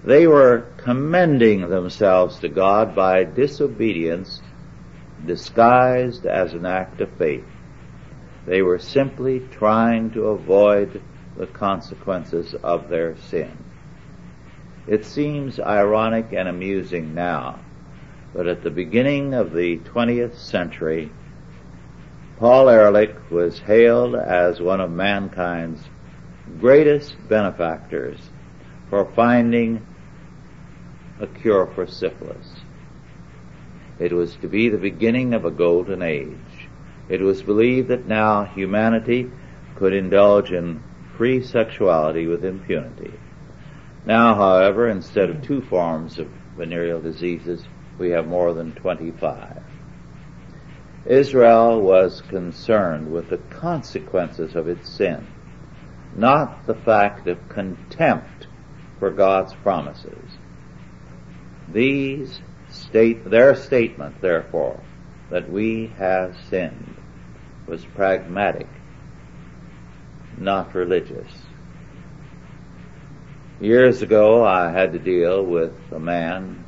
They 0.03 0.27
were 0.27 0.65
commending 0.77 1.69
themselves 1.69 2.39
to 2.39 2.49
God 2.49 2.95
by 2.95 3.23
disobedience 3.23 4.41
disguised 5.25 6.25
as 6.25 6.53
an 6.53 6.65
act 6.65 7.01
of 7.01 7.09
faith. 7.11 7.45
They 8.45 8.61
were 8.61 8.79
simply 8.79 9.39
trying 9.51 10.11
to 10.11 10.27
avoid 10.27 11.01
the 11.37 11.47
consequences 11.47 12.53
of 12.63 12.89
their 12.89 13.17
sin. 13.17 13.51
It 14.87 15.05
seems 15.05 15.59
ironic 15.59 16.27
and 16.31 16.47
amusing 16.47 17.15
now, 17.15 17.59
but 18.33 18.47
at 18.47 18.61
the 18.61 18.69
beginning 18.69 19.33
of 19.33 19.53
the 19.53 19.79
20th 19.79 20.35
century, 20.35 21.09
Paul 22.37 22.67
Ehrlich 22.67 23.15
was 23.31 23.59
hailed 23.59 24.13
as 24.13 24.59
one 24.59 24.81
of 24.81 24.91
mankind's 24.91 25.81
greatest 26.59 27.15
benefactors 27.29 28.19
for 28.89 29.05
finding 29.15 29.85
a 31.21 31.27
cure 31.27 31.65
for 31.67 31.87
syphilis. 31.87 32.55
It 33.99 34.11
was 34.11 34.35
to 34.37 34.49
be 34.49 34.67
the 34.67 34.77
beginning 34.77 35.33
of 35.33 35.45
a 35.45 35.51
golden 35.51 36.01
age. 36.01 36.67
It 37.07 37.21
was 37.21 37.41
believed 37.41 37.87
that 37.87 38.05
now 38.05 38.43
humanity 38.43 39.31
could 39.77 39.93
indulge 39.93 40.51
in 40.51 40.83
free 41.17 41.41
sexuality 41.41 42.27
with 42.27 42.43
impunity. 42.43 43.13
Now, 44.05 44.35
however, 44.35 44.89
instead 44.89 45.29
of 45.29 45.41
two 45.41 45.61
forms 45.61 46.19
of 46.19 46.27
venereal 46.57 46.99
diseases, 46.99 47.65
we 47.97 48.09
have 48.09 48.27
more 48.27 48.53
than 48.53 48.73
25. 48.73 49.64
Israel 51.05 51.81
was 51.81 52.21
concerned 52.21 53.11
with 53.11 53.29
the 53.29 53.37
consequences 53.37 54.55
of 54.55 54.67
its 54.67 54.89
sin, 54.89 55.27
not 56.15 56.65
the 56.65 56.73
fact 56.73 57.27
of 57.27 57.49
contempt 57.49 58.47
for 58.99 59.11
God's 59.11 59.53
promises. 59.55 60.37
These 61.71 62.39
state, 62.69 63.29
their 63.29 63.55
statement, 63.55 64.19
therefore, 64.21 64.79
that 65.29 65.49
we 65.49 65.93
have 65.97 66.35
sinned 66.49 66.95
was 67.67 67.85
pragmatic, 67.85 68.67
not 70.37 70.73
religious. 70.73 71.31
Years 73.59 74.01
ago 74.01 74.43
I 74.43 74.71
had 74.71 74.93
to 74.93 74.99
deal 74.99 75.43
with 75.43 75.73
a 75.91 75.99
man 75.99 76.63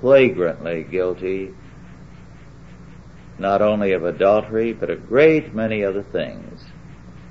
flagrantly 0.00 0.84
guilty 0.84 1.54
not 3.38 3.62
only 3.62 3.92
of 3.92 4.04
adultery, 4.04 4.72
but 4.72 4.90
a 4.90 4.96
great 4.96 5.54
many 5.54 5.84
other 5.84 6.02
things. 6.02 6.64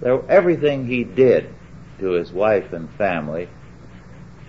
There, 0.01 0.21
everything 0.29 0.85
he 0.85 1.03
did 1.03 1.53
to 1.99 2.11
his 2.11 2.31
wife 2.31 2.73
and 2.73 2.89
family 2.91 3.49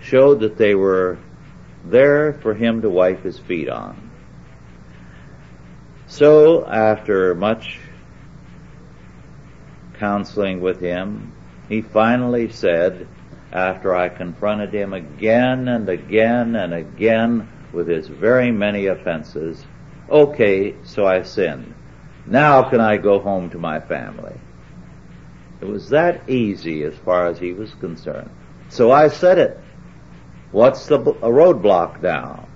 showed 0.01 0.41
that 0.41 0.57
they 0.57 0.75
were 0.75 1.17
there 1.85 2.33
for 2.33 2.53
him 2.53 2.81
to 2.81 2.89
wipe 2.89 3.23
his 3.23 3.39
feet 3.39 3.69
on. 3.69 4.09
So, 6.07 6.65
after 6.65 7.35
much 7.35 7.79
counseling 9.99 10.61
with 10.61 10.79
him, 10.79 11.33
he 11.67 11.81
finally 11.81 12.49
said, 12.49 13.07
after 13.51 13.95
I 13.95 14.09
confronted 14.09 14.73
him 14.73 14.93
again 14.93 15.67
and 15.67 15.89
again 15.89 16.55
and 16.55 16.73
again 16.73 17.47
with 17.71 17.87
his 17.87 18.07
very 18.07 18.51
many 18.51 18.87
offenses, 18.87 19.63
okay, 20.09 20.75
so 20.83 21.05
I 21.05 21.23
sinned. 21.23 21.73
Now 22.25 22.69
can 22.69 22.79
I 22.79 22.97
go 22.97 23.19
home 23.19 23.49
to 23.51 23.57
my 23.57 23.79
family? 23.79 24.35
It 25.61 25.65
was 25.65 25.89
that 25.89 26.29
easy 26.29 26.83
as 26.83 26.95
far 26.95 27.27
as 27.27 27.39
he 27.39 27.53
was 27.53 27.73
concerned. 27.75 28.29
So 28.69 28.91
I 28.91 29.09
said 29.09 29.37
it. 29.37 29.59
What's 30.51 30.87
the 30.87 30.99
roadblock 30.99 32.01
now? 32.01 32.47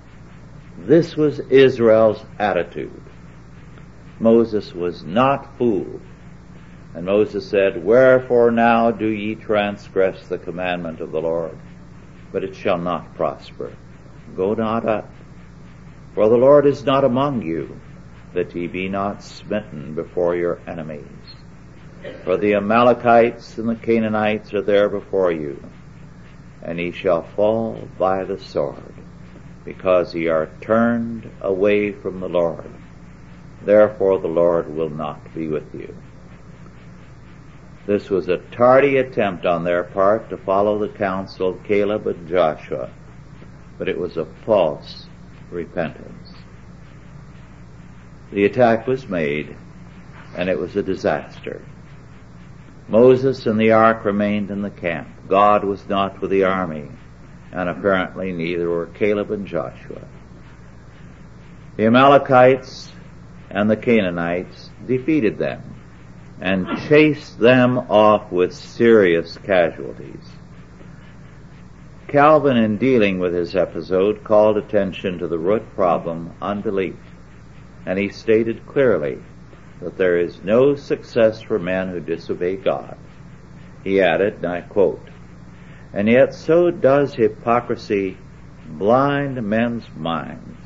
This 0.78 1.16
was 1.16 1.38
Israel's 1.38 2.24
attitude. 2.38 3.02
Moses 4.18 4.72
was 4.72 5.02
not 5.04 5.56
fooled. 5.58 6.00
And 6.94 7.06
Moses 7.06 7.48
said, 7.48 7.84
Wherefore 7.84 8.50
now 8.50 8.90
do 8.90 9.08
ye 9.08 9.34
transgress 9.34 10.26
the 10.28 10.38
commandment 10.38 11.00
of 11.00 11.12
the 11.12 11.20
Lord? 11.20 11.58
But 12.32 12.44
it 12.44 12.54
shall 12.54 12.78
not 12.78 13.14
prosper. 13.16 13.76
Go 14.36 14.54
not 14.54 14.86
up. 14.86 15.10
For 16.14 16.28
the 16.28 16.36
Lord 16.36 16.64
is 16.64 16.84
not 16.84 17.02
among 17.02 17.42
you, 17.42 17.76
that 18.34 18.54
ye 18.54 18.68
be 18.68 18.88
not 18.88 19.22
smitten 19.22 19.94
before 19.94 20.36
your 20.36 20.60
enemies. 20.64 21.02
For 22.22 22.36
the 22.36 22.54
Amalekites 22.54 23.58
and 23.58 23.68
the 23.68 23.74
Canaanites 23.74 24.54
are 24.54 24.62
there 24.62 24.88
before 24.88 25.32
you, 25.32 25.60
and 26.62 26.78
ye 26.78 26.92
shall 26.92 27.22
fall 27.22 27.88
by 27.98 28.22
the 28.24 28.38
sword, 28.38 28.94
because 29.64 30.14
ye 30.14 30.28
are 30.28 30.50
turned 30.60 31.30
away 31.40 31.90
from 31.90 32.20
the 32.20 32.28
Lord. 32.28 32.70
Therefore 33.64 34.20
the 34.20 34.28
Lord 34.28 34.72
will 34.72 34.90
not 34.90 35.34
be 35.34 35.48
with 35.48 35.74
you. 35.74 35.96
This 37.86 38.08
was 38.08 38.28
a 38.28 38.38
tardy 38.38 38.98
attempt 38.98 39.46
on 39.46 39.64
their 39.64 39.82
part 39.82 40.30
to 40.30 40.36
follow 40.36 40.78
the 40.78 40.96
counsel 40.96 41.48
of 41.50 41.64
Caleb 41.64 42.06
and 42.06 42.28
Joshua, 42.28 42.90
but 43.78 43.88
it 43.88 43.98
was 43.98 44.16
a 44.16 44.26
false 44.46 45.03
repentance. 45.50 46.32
The 48.32 48.44
attack 48.44 48.86
was 48.86 49.08
made, 49.08 49.56
and 50.36 50.48
it 50.48 50.58
was 50.58 50.74
a 50.76 50.82
disaster. 50.82 51.62
Moses 52.88 53.46
and 53.46 53.58
the 53.58 53.72
ark 53.72 54.04
remained 54.04 54.50
in 54.50 54.62
the 54.62 54.70
camp. 54.70 55.08
God 55.28 55.64
was 55.64 55.88
not 55.88 56.20
with 56.20 56.30
the 56.30 56.44
army, 56.44 56.90
and 57.52 57.68
apparently 57.68 58.32
neither 58.32 58.68
were 58.68 58.86
Caleb 58.86 59.30
and 59.30 59.46
Joshua. 59.46 60.02
The 61.76 61.86
Amalekites 61.86 62.90
and 63.50 63.70
the 63.70 63.76
Canaanites 63.76 64.70
defeated 64.86 65.38
them 65.38 65.62
and 66.40 66.66
chased 66.88 67.38
them 67.38 67.78
off 67.78 68.30
with 68.30 68.54
serious 68.54 69.38
casualties. 69.38 70.28
Calvin, 72.14 72.56
in 72.56 72.76
dealing 72.76 73.18
with 73.18 73.34
his 73.34 73.56
episode, 73.56 74.22
called 74.22 74.56
attention 74.56 75.18
to 75.18 75.26
the 75.26 75.36
root 75.36 75.64
problem, 75.74 76.32
unbelief, 76.40 76.94
and 77.86 77.98
he 77.98 78.08
stated 78.08 78.64
clearly 78.66 79.18
that 79.82 79.98
there 79.98 80.16
is 80.16 80.44
no 80.44 80.76
success 80.76 81.42
for 81.42 81.58
men 81.58 81.88
who 81.88 81.98
disobey 81.98 82.54
God. 82.54 82.96
He 83.82 84.00
added, 84.00 84.34
and 84.34 84.46
I 84.46 84.60
quote, 84.60 85.08
and 85.92 86.08
yet 86.08 86.34
so 86.34 86.70
does 86.70 87.14
hypocrisy 87.14 88.16
blind 88.64 89.42
men's 89.42 89.82
minds 89.96 90.56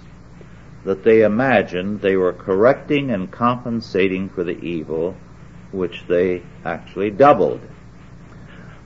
that 0.85 1.03
they 1.03 1.23
imagined 1.23 2.03
they 2.03 2.17
were 2.17 2.35
correcting 2.35 3.11
and 3.11 3.31
compensating 3.31 4.29
for 4.29 4.45
the 4.45 4.61
evil 4.63 5.17
which 5.73 6.05
they 6.09 6.43
actually 6.67 7.11
doubled. 7.11 7.63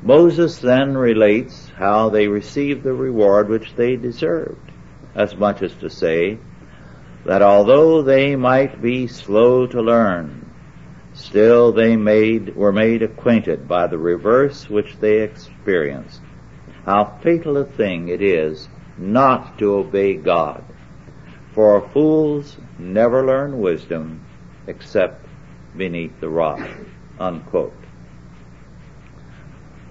Moses 0.00 0.58
then 0.58 0.96
relates 0.96 1.71
how 1.76 2.08
they 2.10 2.28
received 2.28 2.82
the 2.82 2.92
reward 2.92 3.48
which 3.48 3.74
they 3.74 3.96
deserved, 3.96 4.70
as 5.14 5.36
much 5.36 5.62
as 5.62 5.74
to 5.74 5.88
say 5.88 6.38
that 7.24 7.42
although 7.42 8.02
they 8.02 8.36
might 8.36 8.82
be 8.82 9.06
slow 9.06 9.66
to 9.66 9.80
learn, 9.80 10.50
still 11.14 11.72
they 11.72 11.96
made, 11.96 12.54
were 12.56 12.72
made 12.72 13.02
acquainted 13.02 13.68
by 13.68 13.86
the 13.86 13.98
reverse 13.98 14.68
which 14.68 14.96
they 14.98 15.20
experienced. 15.20 16.20
How 16.84 17.16
fatal 17.22 17.56
a 17.58 17.64
thing 17.64 18.08
it 18.08 18.20
is 18.20 18.68
not 18.98 19.58
to 19.58 19.74
obey 19.74 20.14
God. 20.14 20.64
For 21.54 21.86
fools 21.90 22.56
never 22.78 23.24
learn 23.24 23.60
wisdom 23.60 24.24
except 24.66 25.26
beneath 25.76 26.18
the 26.20 26.28
rock. 26.28 26.60
Unquote. 27.20 27.74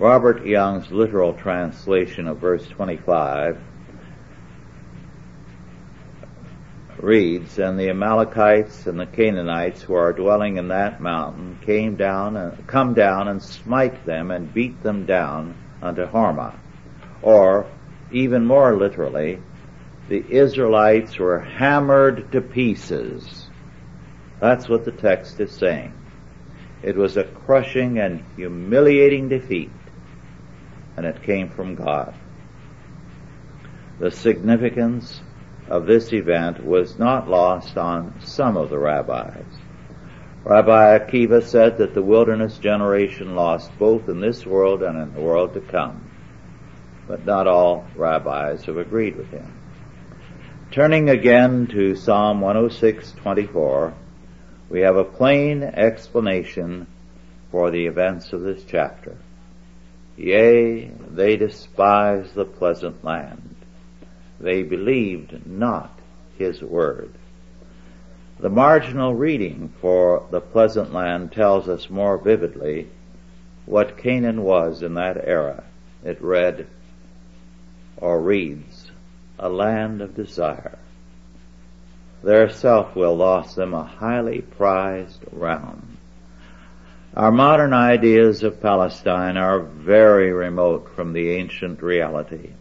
Robert 0.01 0.47
Young's 0.47 0.91
literal 0.91 1.35
translation 1.35 2.27
of 2.27 2.39
verse 2.39 2.67
25 2.69 3.61
reads, 6.97 7.59
And 7.59 7.79
the 7.79 7.91
Amalekites 7.91 8.87
and 8.87 8.99
the 8.99 9.05
Canaanites 9.05 9.83
who 9.83 9.93
are 9.93 10.11
dwelling 10.11 10.57
in 10.57 10.69
that 10.69 11.01
mountain 11.01 11.59
came 11.61 11.97
down 11.97 12.35
and 12.35 12.65
come 12.65 12.95
down 12.95 13.27
and 13.27 13.43
smite 13.43 14.03
them 14.03 14.31
and 14.31 14.51
beat 14.51 14.81
them 14.81 15.05
down 15.05 15.53
unto 15.83 16.07
Hormah. 16.07 16.57
Or, 17.21 17.67
even 18.11 18.43
more 18.43 18.75
literally, 18.75 19.37
the 20.09 20.25
Israelites 20.27 21.19
were 21.19 21.41
hammered 21.41 22.31
to 22.31 22.41
pieces. 22.41 23.51
That's 24.39 24.67
what 24.67 24.83
the 24.83 24.93
text 24.93 25.39
is 25.39 25.51
saying. 25.51 25.93
It 26.81 26.95
was 26.95 27.17
a 27.17 27.23
crushing 27.23 27.99
and 27.99 28.23
humiliating 28.35 29.29
defeat 29.29 29.69
and 31.01 31.15
it 31.15 31.23
came 31.23 31.49
from 31.49 31.73
God. 31.73 32.13
The 33.97 34.11
significance 34.11 35.19
of 35.67 35.87
this 35.87 36.13
event 36.13 36.63
was 36.63 36.99
not 36.99 37.27
lost 37.27 37.75
on 37.75 38.21
some 38.21 38.55
of 38.55 38.69
the 38.69 38.77
rabbis. 38.77 39.45
Rabbi 40.43 40.99
Akiva 40.99 41.41
said 41.43 41.79
that 41.79 41.95
the 41.95 42.03
wilderness 42.03 42.59
generation 42.59 43.35
lost 43.35 43.71
both 43.79 44.09
in 44.09 44.19
this 44.19 44.45
world 44.45 44.83
and 44.83 44.95
in 45.01 45.13
the 45.15 45.21
world 45.21 45.55
to 45.55 45.61
come. 45.61 46.07
But 47.07 47.25
not 47.25 47.47
all 47.47 47.87
rabbis 47.95 48.65
have 48.65 48.77
agreed 48.77 49.15
with 49.15 49.31
him. 49.31 49.51
Turning 50.69 51.09
again 51.09 51.65
to 51.67 51.95
Psalm 51.95 52.41
106:24, 52.41 53.93
we 54.69 54.81
have 54.81 54.97
a 54.97 55.03
plain 55.03 55.63
explanation 55.63 56.85
for 57.49 57.71
the 57.71 57.87
events 57.87 58.33
of 58.33 58.41
this 58.41 58.63
chapter. 58.63 59.17
Yea, 60.17 60.85
they 61.09 61.37
despised 61.37 62.35
the 62.35 62.45
pleasant 62.45 63.03
land. 63.03 63.55
They 64.39 64.63
believed 64.63 65.45
not 65.45 65.97
his 66.37 66.61
word. 66.61 67.13
The 68.39 68.49
marginal 68.49 69.13
reading 69.13 69.71
for 69.79 70.25
the 70.31 70.41
pleasant 70.41 70.91
land 70.91 71.31
tells 71.31 71.69
us 71.69 71.89
more 71.89 72.17
vividly 72.17 72.89
what 73.65 73.97
Canaan 73.97 74.41
was 74.41 74.81
in 74.81 74.95
that 74.95 75.17
era. 75.23 75.63
It 76.03 76.21
read, 76.21 76.67
or 77.97 78.19
reads, 78.19 78.91
a 79.37 79.47
land 79.47 80.01
of 80.01 80.15
desire. 80.15 80.79
Their 82.23 82.49
self-will 82.49 83.15
lost 83.15 83.55
them 83.55 83.73
a 83.73 83.83
highly 83.83 84.41
prized 84.41 85.23
realm. 85.31 85.90
Our 87.13 87.31
modern 87.31 87.73
ideas 87.73 88.41
of 88.41 88.61
Palestine 88.61 89.35
are 89.35 89.59
very 89.59 90.31
remote 90.31 90.89
from 90.95 91.11
the 91.11 91.31
ancient 91.31 91.83
reality. 91.83 92.51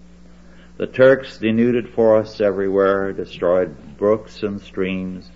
The 0.76 0.88
Turks 0.88 1.38
denuded 1.38 1.90
forests 1.90 2.40
everywhere, 2.40 3.12
destroyed 3.12 3.96
brooks 3.96 4.42
and 4.42 4.60
streams, 4.60 5.30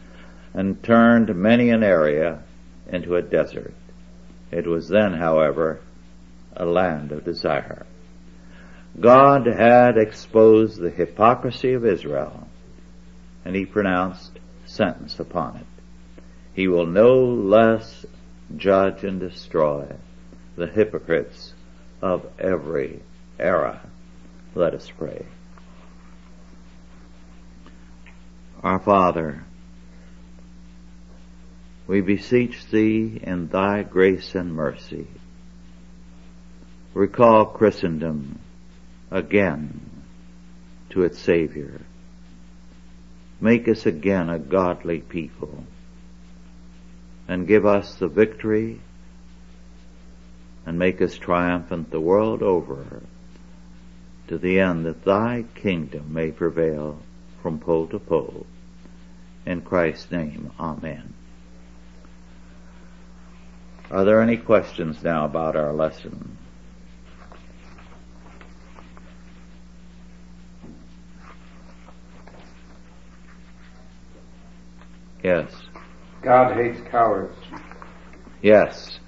and 0.52 0.82
turned 0.82 1.32
many 1.36 1.70
an 1.70 1.84
area 1.84 2.42
into 2.90 3.14
a 3.14 3.22
desert. 3.22 3.74
It 4.50 4.66
was 4.66 4.88
then, 4.88 5.12
however, 5.12 5.78
a 6.56 6.64
land 6.64 7.12
of 7.12 7.24
desire. 7.24 7.86
God 8.98 9.46
had 9.46 9.96
exposed 9.96 10.80
the 10.80 10.90
hypocrisy 10.90 11.74
of 11.74 11.86
Israel, 11.86 12.48
and 13.44 13.54
he 13.54 13.64
pronounced 13.64 14.40
sentence 14.66 15.20
upon 15.20 15.58
it. 15.58 15.66
He 16.52 16.66
will 16.66 16.86
no 16.86 17.24
less 17.24 18.04
judge 18.58 19.04
and 19.04 19.20
destroy 19.20 19.86
the 20.56 20.66
hypocrites 20.66 21.52
of 22.00 22.26
every 22.38 23.00
era. 23.38 23.80
Let 24.54 24.74
us 24.74 24.90
pray. 24.90 25.26
Our 28.62 28.78
Father, 28.78 29.44
we 31.86 32.00
beseech 32.00 32.66
Thee 32.70 33.20
in 33.22 33.48
Thy 33.48 33.82
grace 33.82 34.34
and 34.34 34.54
mercy. 34.54 35.06
Recall 36.94 37.46
Christendom 37.46 38.38
again 39.10 39.80
to 40.90 41.02
its 41.02 41.18
Savior. 41.18 41.80
Make 43.40 43.68
us 43.68 43.84
again 43.84 44.30
a 44.30 44.38
godly 44.38 45.00
people 45.00 45.64
and 47.28 47.46
give 47.46 47.64
us 47.64 47.94
the 47.94 48.08
victory 48.08 48.80
and 50.66 50.78
make 50.78 51.00
us 51.00 51.16
triumphant 51.16 51.90
the 51.90 52.00
world 52.00 52.42
over 52.42 53.02
to 54.28 54.38
the 54.38 54.60
end 54.60 54.86
that 54.86 55.04
thy 55.04 55.44
kingdom 55.54 56.12
may 56.12 56.30
prevail 56.30 56.98
from 57.42 57.58
pole 57.58 57.86
to 57.88 57.98
pole. 57.98 58.46
In 59.44 59.60
Christ's 59.60 60.10
name, 60.10 60.50
Amen. 60.58 61.12
Are 63.90 64.04
there 64.04 64.22
any 64.22 64.38
questions 64.38 65.02
now 65.02 65.26
about 65.26 65.56
our 65.56 65.72
lesson? 65.72 66.38
Yes. 75.22 75.63
God 76.24 76.56
hates 76.56 76.80
cowards. 76.90 77.36
Yes. 78.40 78.98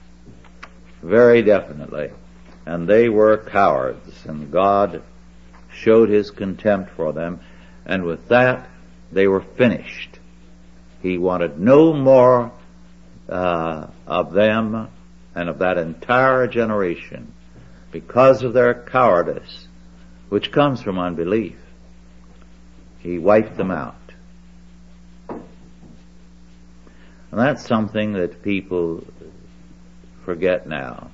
Very 1.03 1.43
definitely. 1.43 2.11
And 2.67 2.87
they 2.87 3.09
were 3.09 3.39
cowards, 3.39 4.27
and 4.27 4.53
God 4.53 5.03
showed 5.73 6.11
his 6.11 6.31
contempt 6.31 6.91
for 6.91 7.13
them, 7.13 7.41
and 7.87 8.05
with 8.05 8.29
that, 8.29 8.69
they 9.13 9.27
were 9.27 9.41
finished. 9.41 10.19
He 11.01 11.17
wanted 11.17 11.59
no 11.59 11.93
more 11.93 12.53
uh, 13.29 13.87
of 14.07 14.33
them 14.33 14.89
and 15.35 15.49
of 15.49 15.59
that 15.59 15.79
entire 15.79 16.47
generation 16.49 17.33
because 17.93 18.43
of 18.43 18.53
their 18.53 18.75
cowardice, 18.75 19.69
which 20.29 20.51
comes 20.51 20.83
from 20.83 20.99
unbelief. 20.99 21.57
He 22.99 23.19
wiped 23.19 23.57
them 23.57 23.71
out. 23.71 23.95
And 27.37 27.44
that's 27.44 27.66
something 27.66 28.14
that 28.14 28.42
people 28.42 29.05
forget 30.25 30.66
now. 30.66 31.11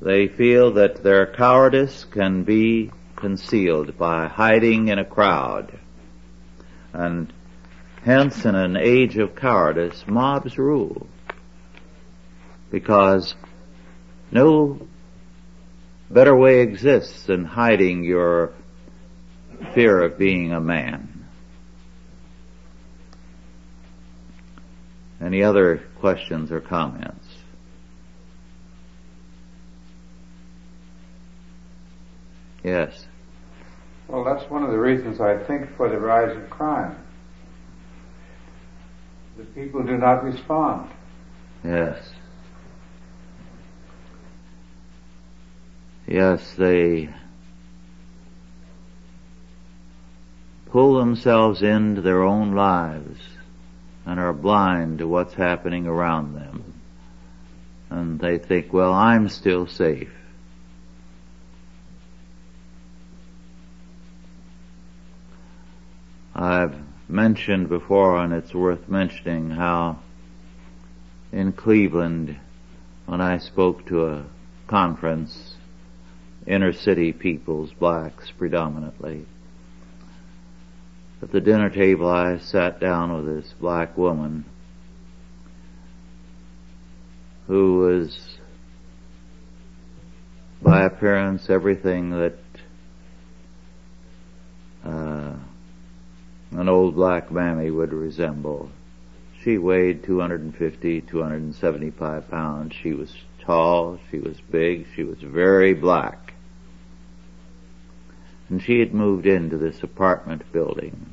They 0.00 0.28
feel 0.28 0.74
that 0.74 1.02
their 1.02 1.26
cowardice 1.26 2.04
can 2.04 2.44
be 2.44 2.92
concealed 3.16 3.98
by 3.98 4.28
hiding 4.28 4.86
in 4.86 5.00
a 5.00 5.04
crowd. 5.04 5.76
And 6.92 7.32
hence 8.04 8.44
in 8.44 8.54
an 8.54 8.76
age 8.76 9.18
of 9.18 9.34
cowardice, 9.34 10.04
mobs 10.06 10.56
rule. 10.56 11.08
Because 12.70 13.34
no 14.30 14.86
better 16.08 16.36
way 16.36 16.60
exists 16.60 17.24
than 17.24 17.44
hiding 17.44 18.04
your 18.04 18.52
fear 19.72 20.00
of 20.00 20.16
being 20.16 20.52
a 20.52 20.60
man. 20.60 21.13
Any 25.20 25.42
other 25.42 25.82
questions 26.00 26.50
or 26.50 26.60
comments? 26.60 27.26
Yes. 32.62 33.06
Well, 34.08 34.24
that's 34.24 34.48
one 34.50 34.62
of 34.62 34.70
the 34.70 34.78
reasons 34.78 35.20
I 35.20 35.38
think 35.38 35.76
for 35.76 35.88
the 35.88 35.98
rise 35.98 36.36
of 36.36 36.48
crime. 36.50 36.96
The 39.36 39.44
people 39.44 39.82
do 39.82 39.96
not 39.96 40.24
respond. 40.24 40.90
Yes. 41.62 42.10
Yes, 46.06 46.54
they 46.56 47.10
pull 50.70 50.98
themselves 50.98 51.62
into 51.62 52.00
their 52.00 52.22
own 52.22 52.52
lives 52.54 53.20
and 54.06 54.20
are 54.20 54.32
blind 54.32 54.98
to 54.98 55.08
what's 55.08 55.34
happening 55.34 55.86
around 55.86 56.34
them. 56.34 56.74
And 57.90 58.18
they 58.20 58.38
think, 58.38 58.72
well, 58.72 58.92
I'm 58.92 59.28
still 59.28 59.66
safe. 59.66 60.12
I've 66.34 66.74
mentioned 67.08 67.68
before, 67.68 68.18
and 68.18 68.32
it's 68.32 68.52
worth 68.52 68.88
mentioning, 68.88 69.50
how 69.50 70.00
in 71.32 71.52
Cleveland, 71.52 72.36
when 73.06 73.20
I 73.20 73.38
spoke 73.38 73.86
to 73.86 74.06
a 74.06 74.24
conference, 74.66 75.54
inner 76.46 76.72
city 76.72 77.12
peoples, 77.12 77.72
blacks 77.72 78.30
predominantly, 78.30 79.26
at 81.22 81.30
the 81.30 81.40
dinner 81.40 81.70
table 81.70 82.08
I 82.08 82.38
sat 82.38 82.80
down 82.80 83.14
with 83.14 83.42
this 83.42 83.54
black 83.60 83.96
woman 83.96 84.44
who 87.46 87.78
was 87.78 88.38
by 90.62 90.84
appearance 90.84 91.50
everything 91.50 92.10
that 92.10 92.38
uh, 94.84 95.34
an 96.52 96.68
old 96.68 96.94
black 96.94 97.30
mammy 97.30 97.70
would 97.70 97.92
resemble. 97.92 98.70
She 99.42 99.58
weighed 99.58 100.04
250, 100.04 101.02
275 101.02 102.30
pounds. 102.30 102.74
She 102.82 102.92
was 102.92 103.14
tall, 103.44 103.98
she 104.10 104.18
was 104.18 104.40
big, 104.50 104.86
she 104.96 105.02
was 105.02 105.18
very 105.20 105.74
black. 105.74 106.23
And 108.48 108.62
she 108.62 108.80
had 108.80 108.92
moved 108.92 109.26
into 109.26 109.56
this 109.56 109.82
apartment 109.82 110.50
building 110.52 111.06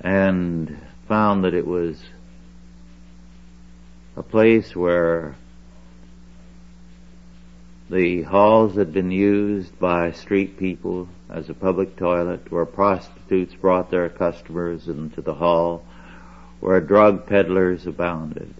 and 0.00 0.78
found 1.08 1.44
that 1.44 1.54
it 1.54 1.66
was 1.66 2.02
a 4.16 4.22
place 4.22 4.76
where 4.76 5.36
the 7.90 8.22
halls 8.22 8.74
had 8.76 8.92
been 8.92 9.10
used 9.10 9.78
by 9.78 10.12
street 10.12 10.58
people 10.58 11.08
as 11.28 11.50
a 11.50 11.54
public 11.54 11.96
toilet, 11.96 12.50
where 12.50 12.64
prostitutes 12.64 13.54
brought 13.54 13.90
their 13.90 14.08
customers 14.08 14.88
into 14.88 15.20
the 15.20 15.34
hall, 15.34 15.84
where 16.60 16.80
drug 16.80 17.26
peddlers 17.26 17.86
abounded. 17.86 18.54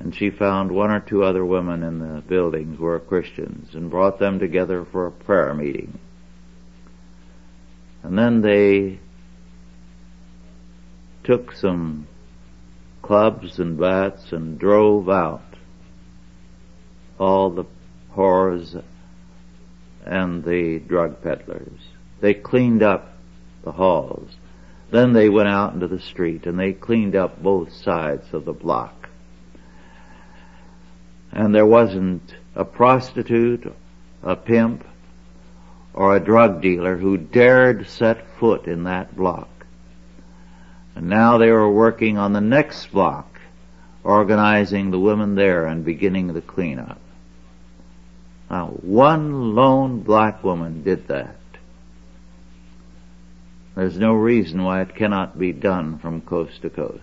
And 0.00 0.14
she 0.14 0.30
found 0.30 0.72
one 0.72 0.90
or 0.90 1.00
two 1.00 1.22
other 1.22 1.44
women 1.44 1.82
in 1.82 1.98
the 1.98 2.22
buildings 2.22 2.78
were 2.78 2.98
Christians 2.98 3.74
and 3.74 3.90
brought 3.90 4.18
them 4.18 4.38
together 4.38 4.84
for 4.84 5.06
a 5.06 5.12
prayer 5.12 5.54
meeting. 5.54 5.98
And 8.02 8.18
then 8.18 8.40
they 8.40 8.98
took 11.22 11.52
some 11.52 12.08
clubs 13.02 13.58
and 13.58 13.78
bats 13.78 14.32
and 14.32 14.58
drove 14.58 15.10
out 15.10 15.42
all 17.18 17.50
the 17.50 17.66
whores 18.14 18.82
and 20.06 20.42
the 20.42 20.78
drug 20.78 21.22
peddlers. 21.22 21.78
They 22.20 22.32
cleaned 22.32 22.82
up 22.82 23.12
the 23.62 23.72
halls. 23.72 24.30
Then 24.90 25.12
they 25.12 25.28
went 25.28 25.48
out 25.48 25.74
into 25.74 25.88
the 25.88 26.00
street 26.00 26.46
and 26.46 26.58
they 26.58 26.72
cleaned 26.72 27.14
up 27.14 27.42
both 27.42 27.72
sides 27.72 28.32
of 28.32 28.46
the 28.46 28.54
block. 28.54 28.99
And 31.32 31.54
there 31.54 31.66
wasn't 31.66 32.34
a 32.54 32.64
prostitute, 32.64 33.72
a 34.22 34.36
pimp, 34.36 34.84
or 35.94 36.16
a 36.16 36.20
drug 36.20 36.62
dealer 36.62 36.96
who 36.96 37.16
dared 37.16 37.88
set 37.88 38.26
foot 38.38 38.66
in 38.66 38.84
that 38.84 39.16
block. 39.16 39.48
And 40.94 41.08
now 41.08 41.38
they 41.38 41.50
were 41.50 41.70
working 41.70 42.18
on 42.18 42.32
the 42.32 42.40
next 42.40 42.86
block, 42.92 43.40
organizing 44.02 44.90
the 44.90 44.98
women 44.98 45.34
there 45.34 45.66
and 45.66 45.84
beginning 45.84 46.32
the 46.32 46.40
cleanup. 46.40 47.00
Now, 48.50 48.68
one 48.68 49.54
lone 49.54 50.00
black 50.00 50.42
woman 50.42 50.82
did 50.82 51.06
that. 51.08 51.36
There's 53.76 53.96
no 53.96 54.14
reason 54.14 54.62
why 54.64 54.82
it 54.82 54.96
cannot 54.96 55.38
be 55.38 55.52
done 55.52 55.98
from 55.98 56.20
coast 56.22 56.62
to 56.62 56.70
coast. 56.70 57.00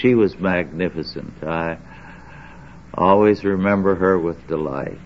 She 0.00 0.14
was 0.14 0.38
magnificent. 0.38 1.44
I 1.44 1.76
always 2.94 3.44
remember 3.44 3.94
her 3.96 4.18
with 4.18 4.46
delight. 4.48 4.98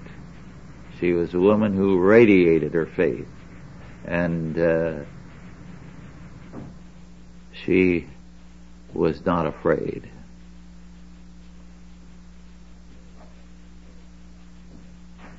She 1.01 1.13
was 1.13 1.35
a 1.35 1.41
woman 1.41 1.77
who 1.77 1.99
radiated 1.99 2.75
her 2.75 2.87
faith 2.87 3.27
and 4.05 4.57
uh, 4.57 5.01
she 7.53 8.07
was 8.93 9.25
not 9.25 9.47
afraid. 9.47 10.09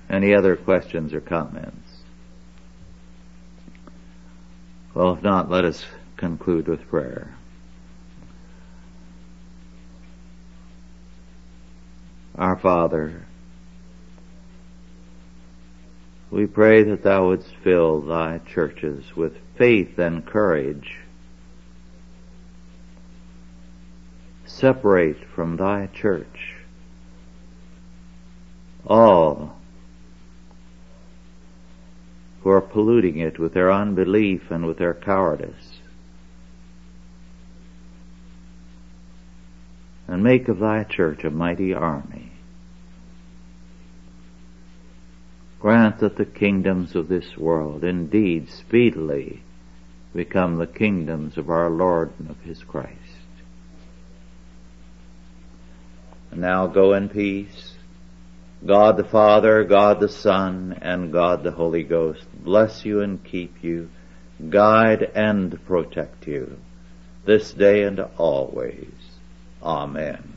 Any 0.09 0.33
other 0.33 0.57
questions 0.57 1.13
or 1.13 1.21
comments? 1.21 2.01
Well, 4.93 5.13
if 5.13 5.23
not, 5.23 5.49
let 5.49 5.63
us 5.63 5.85
conclude 6.17 6.67
with 6.67 6.87
prayer. 6.89 7.35
Our 12.37 12.57
Father, 12.57 13.25
we 16.29 16.45
pray 16.45 16.83
that 16.83 17.03
thou 17.03 17.29
wouldst 17.29 17.55
fill 17.63 18.01
thy 18.01 18.39
churches 18.39 19.15
with 19.15 19.37
faith 19.57 19.97
and 19.97 20.25
courage. 20.25 20.97
Separate 24.45 25.23
from 25.33 25.57
thy 25.57 25.87
church 25.87 26.55
all 28.87 29.55
who 32.41 32.49
are 32.49 32.61
polluting 32.61 33.17
it 33.17 33.39
with 33.39 33.53
their 33.53 33.71
unbelief 33.71 34.51
and 34.51 34.65
with 34.65 34.77
their 34.77 34.93
cowardice. 34.93 35.74
And 40.07 40.23
make 40.23 40.47
of 40.47 40.59
thy 40.59 40.83
church 40.83 41.23
a 41.23 41.29
mighty 41.29 41.73
army. 41.73 42.31
Grant 45.59 45.99
that 45.99 46.15
the 46.15 46.25
kingdoms 46.25 46.95
of 46.95 47.07
this 47.07 47.37
world 47.37 47.83
indeed 47.83 48.49
speedily 48.51 49.41
become 50.13 50.57
the 50.57 50.67
kingdoms 50.67 51.37
of 51.37 51.49
our 51.49 51.69
Lord 51.69 52.11
and 52.19 52.29
of 52.29 52.39
His 52.41 52.63
Christ. 52.63 52.91
And 56.31 56.41
now 56.41 56.67
go 56.67 56.93
in 56.93 57.09
peace 57.09 57.75
God 58.65 58.97
the 58.97 59.03
Father, 59.03 59.63
God 59.63 59.99
the 59.99 60.09
Son, 60.09 60.79
and 60.81 61.11
God 61.11 61.43
the 61.43 61.51
Holy 61.51 61.83
Ghost 61.83 62.25
bless 62.43 62.83
you 62.83 63.01
and 63.01 63.23
keep 63.23 63.63
you, 63.63 63.89
guide 64.49 65.03
and 65.13 65.63
protect 65.65 66.27
you, 66.27 66.57
this 67.25 67.53
day 67.53 67.83
and 67.83 67.99
always. 68.17 68.91
Amen. 69.65 70.34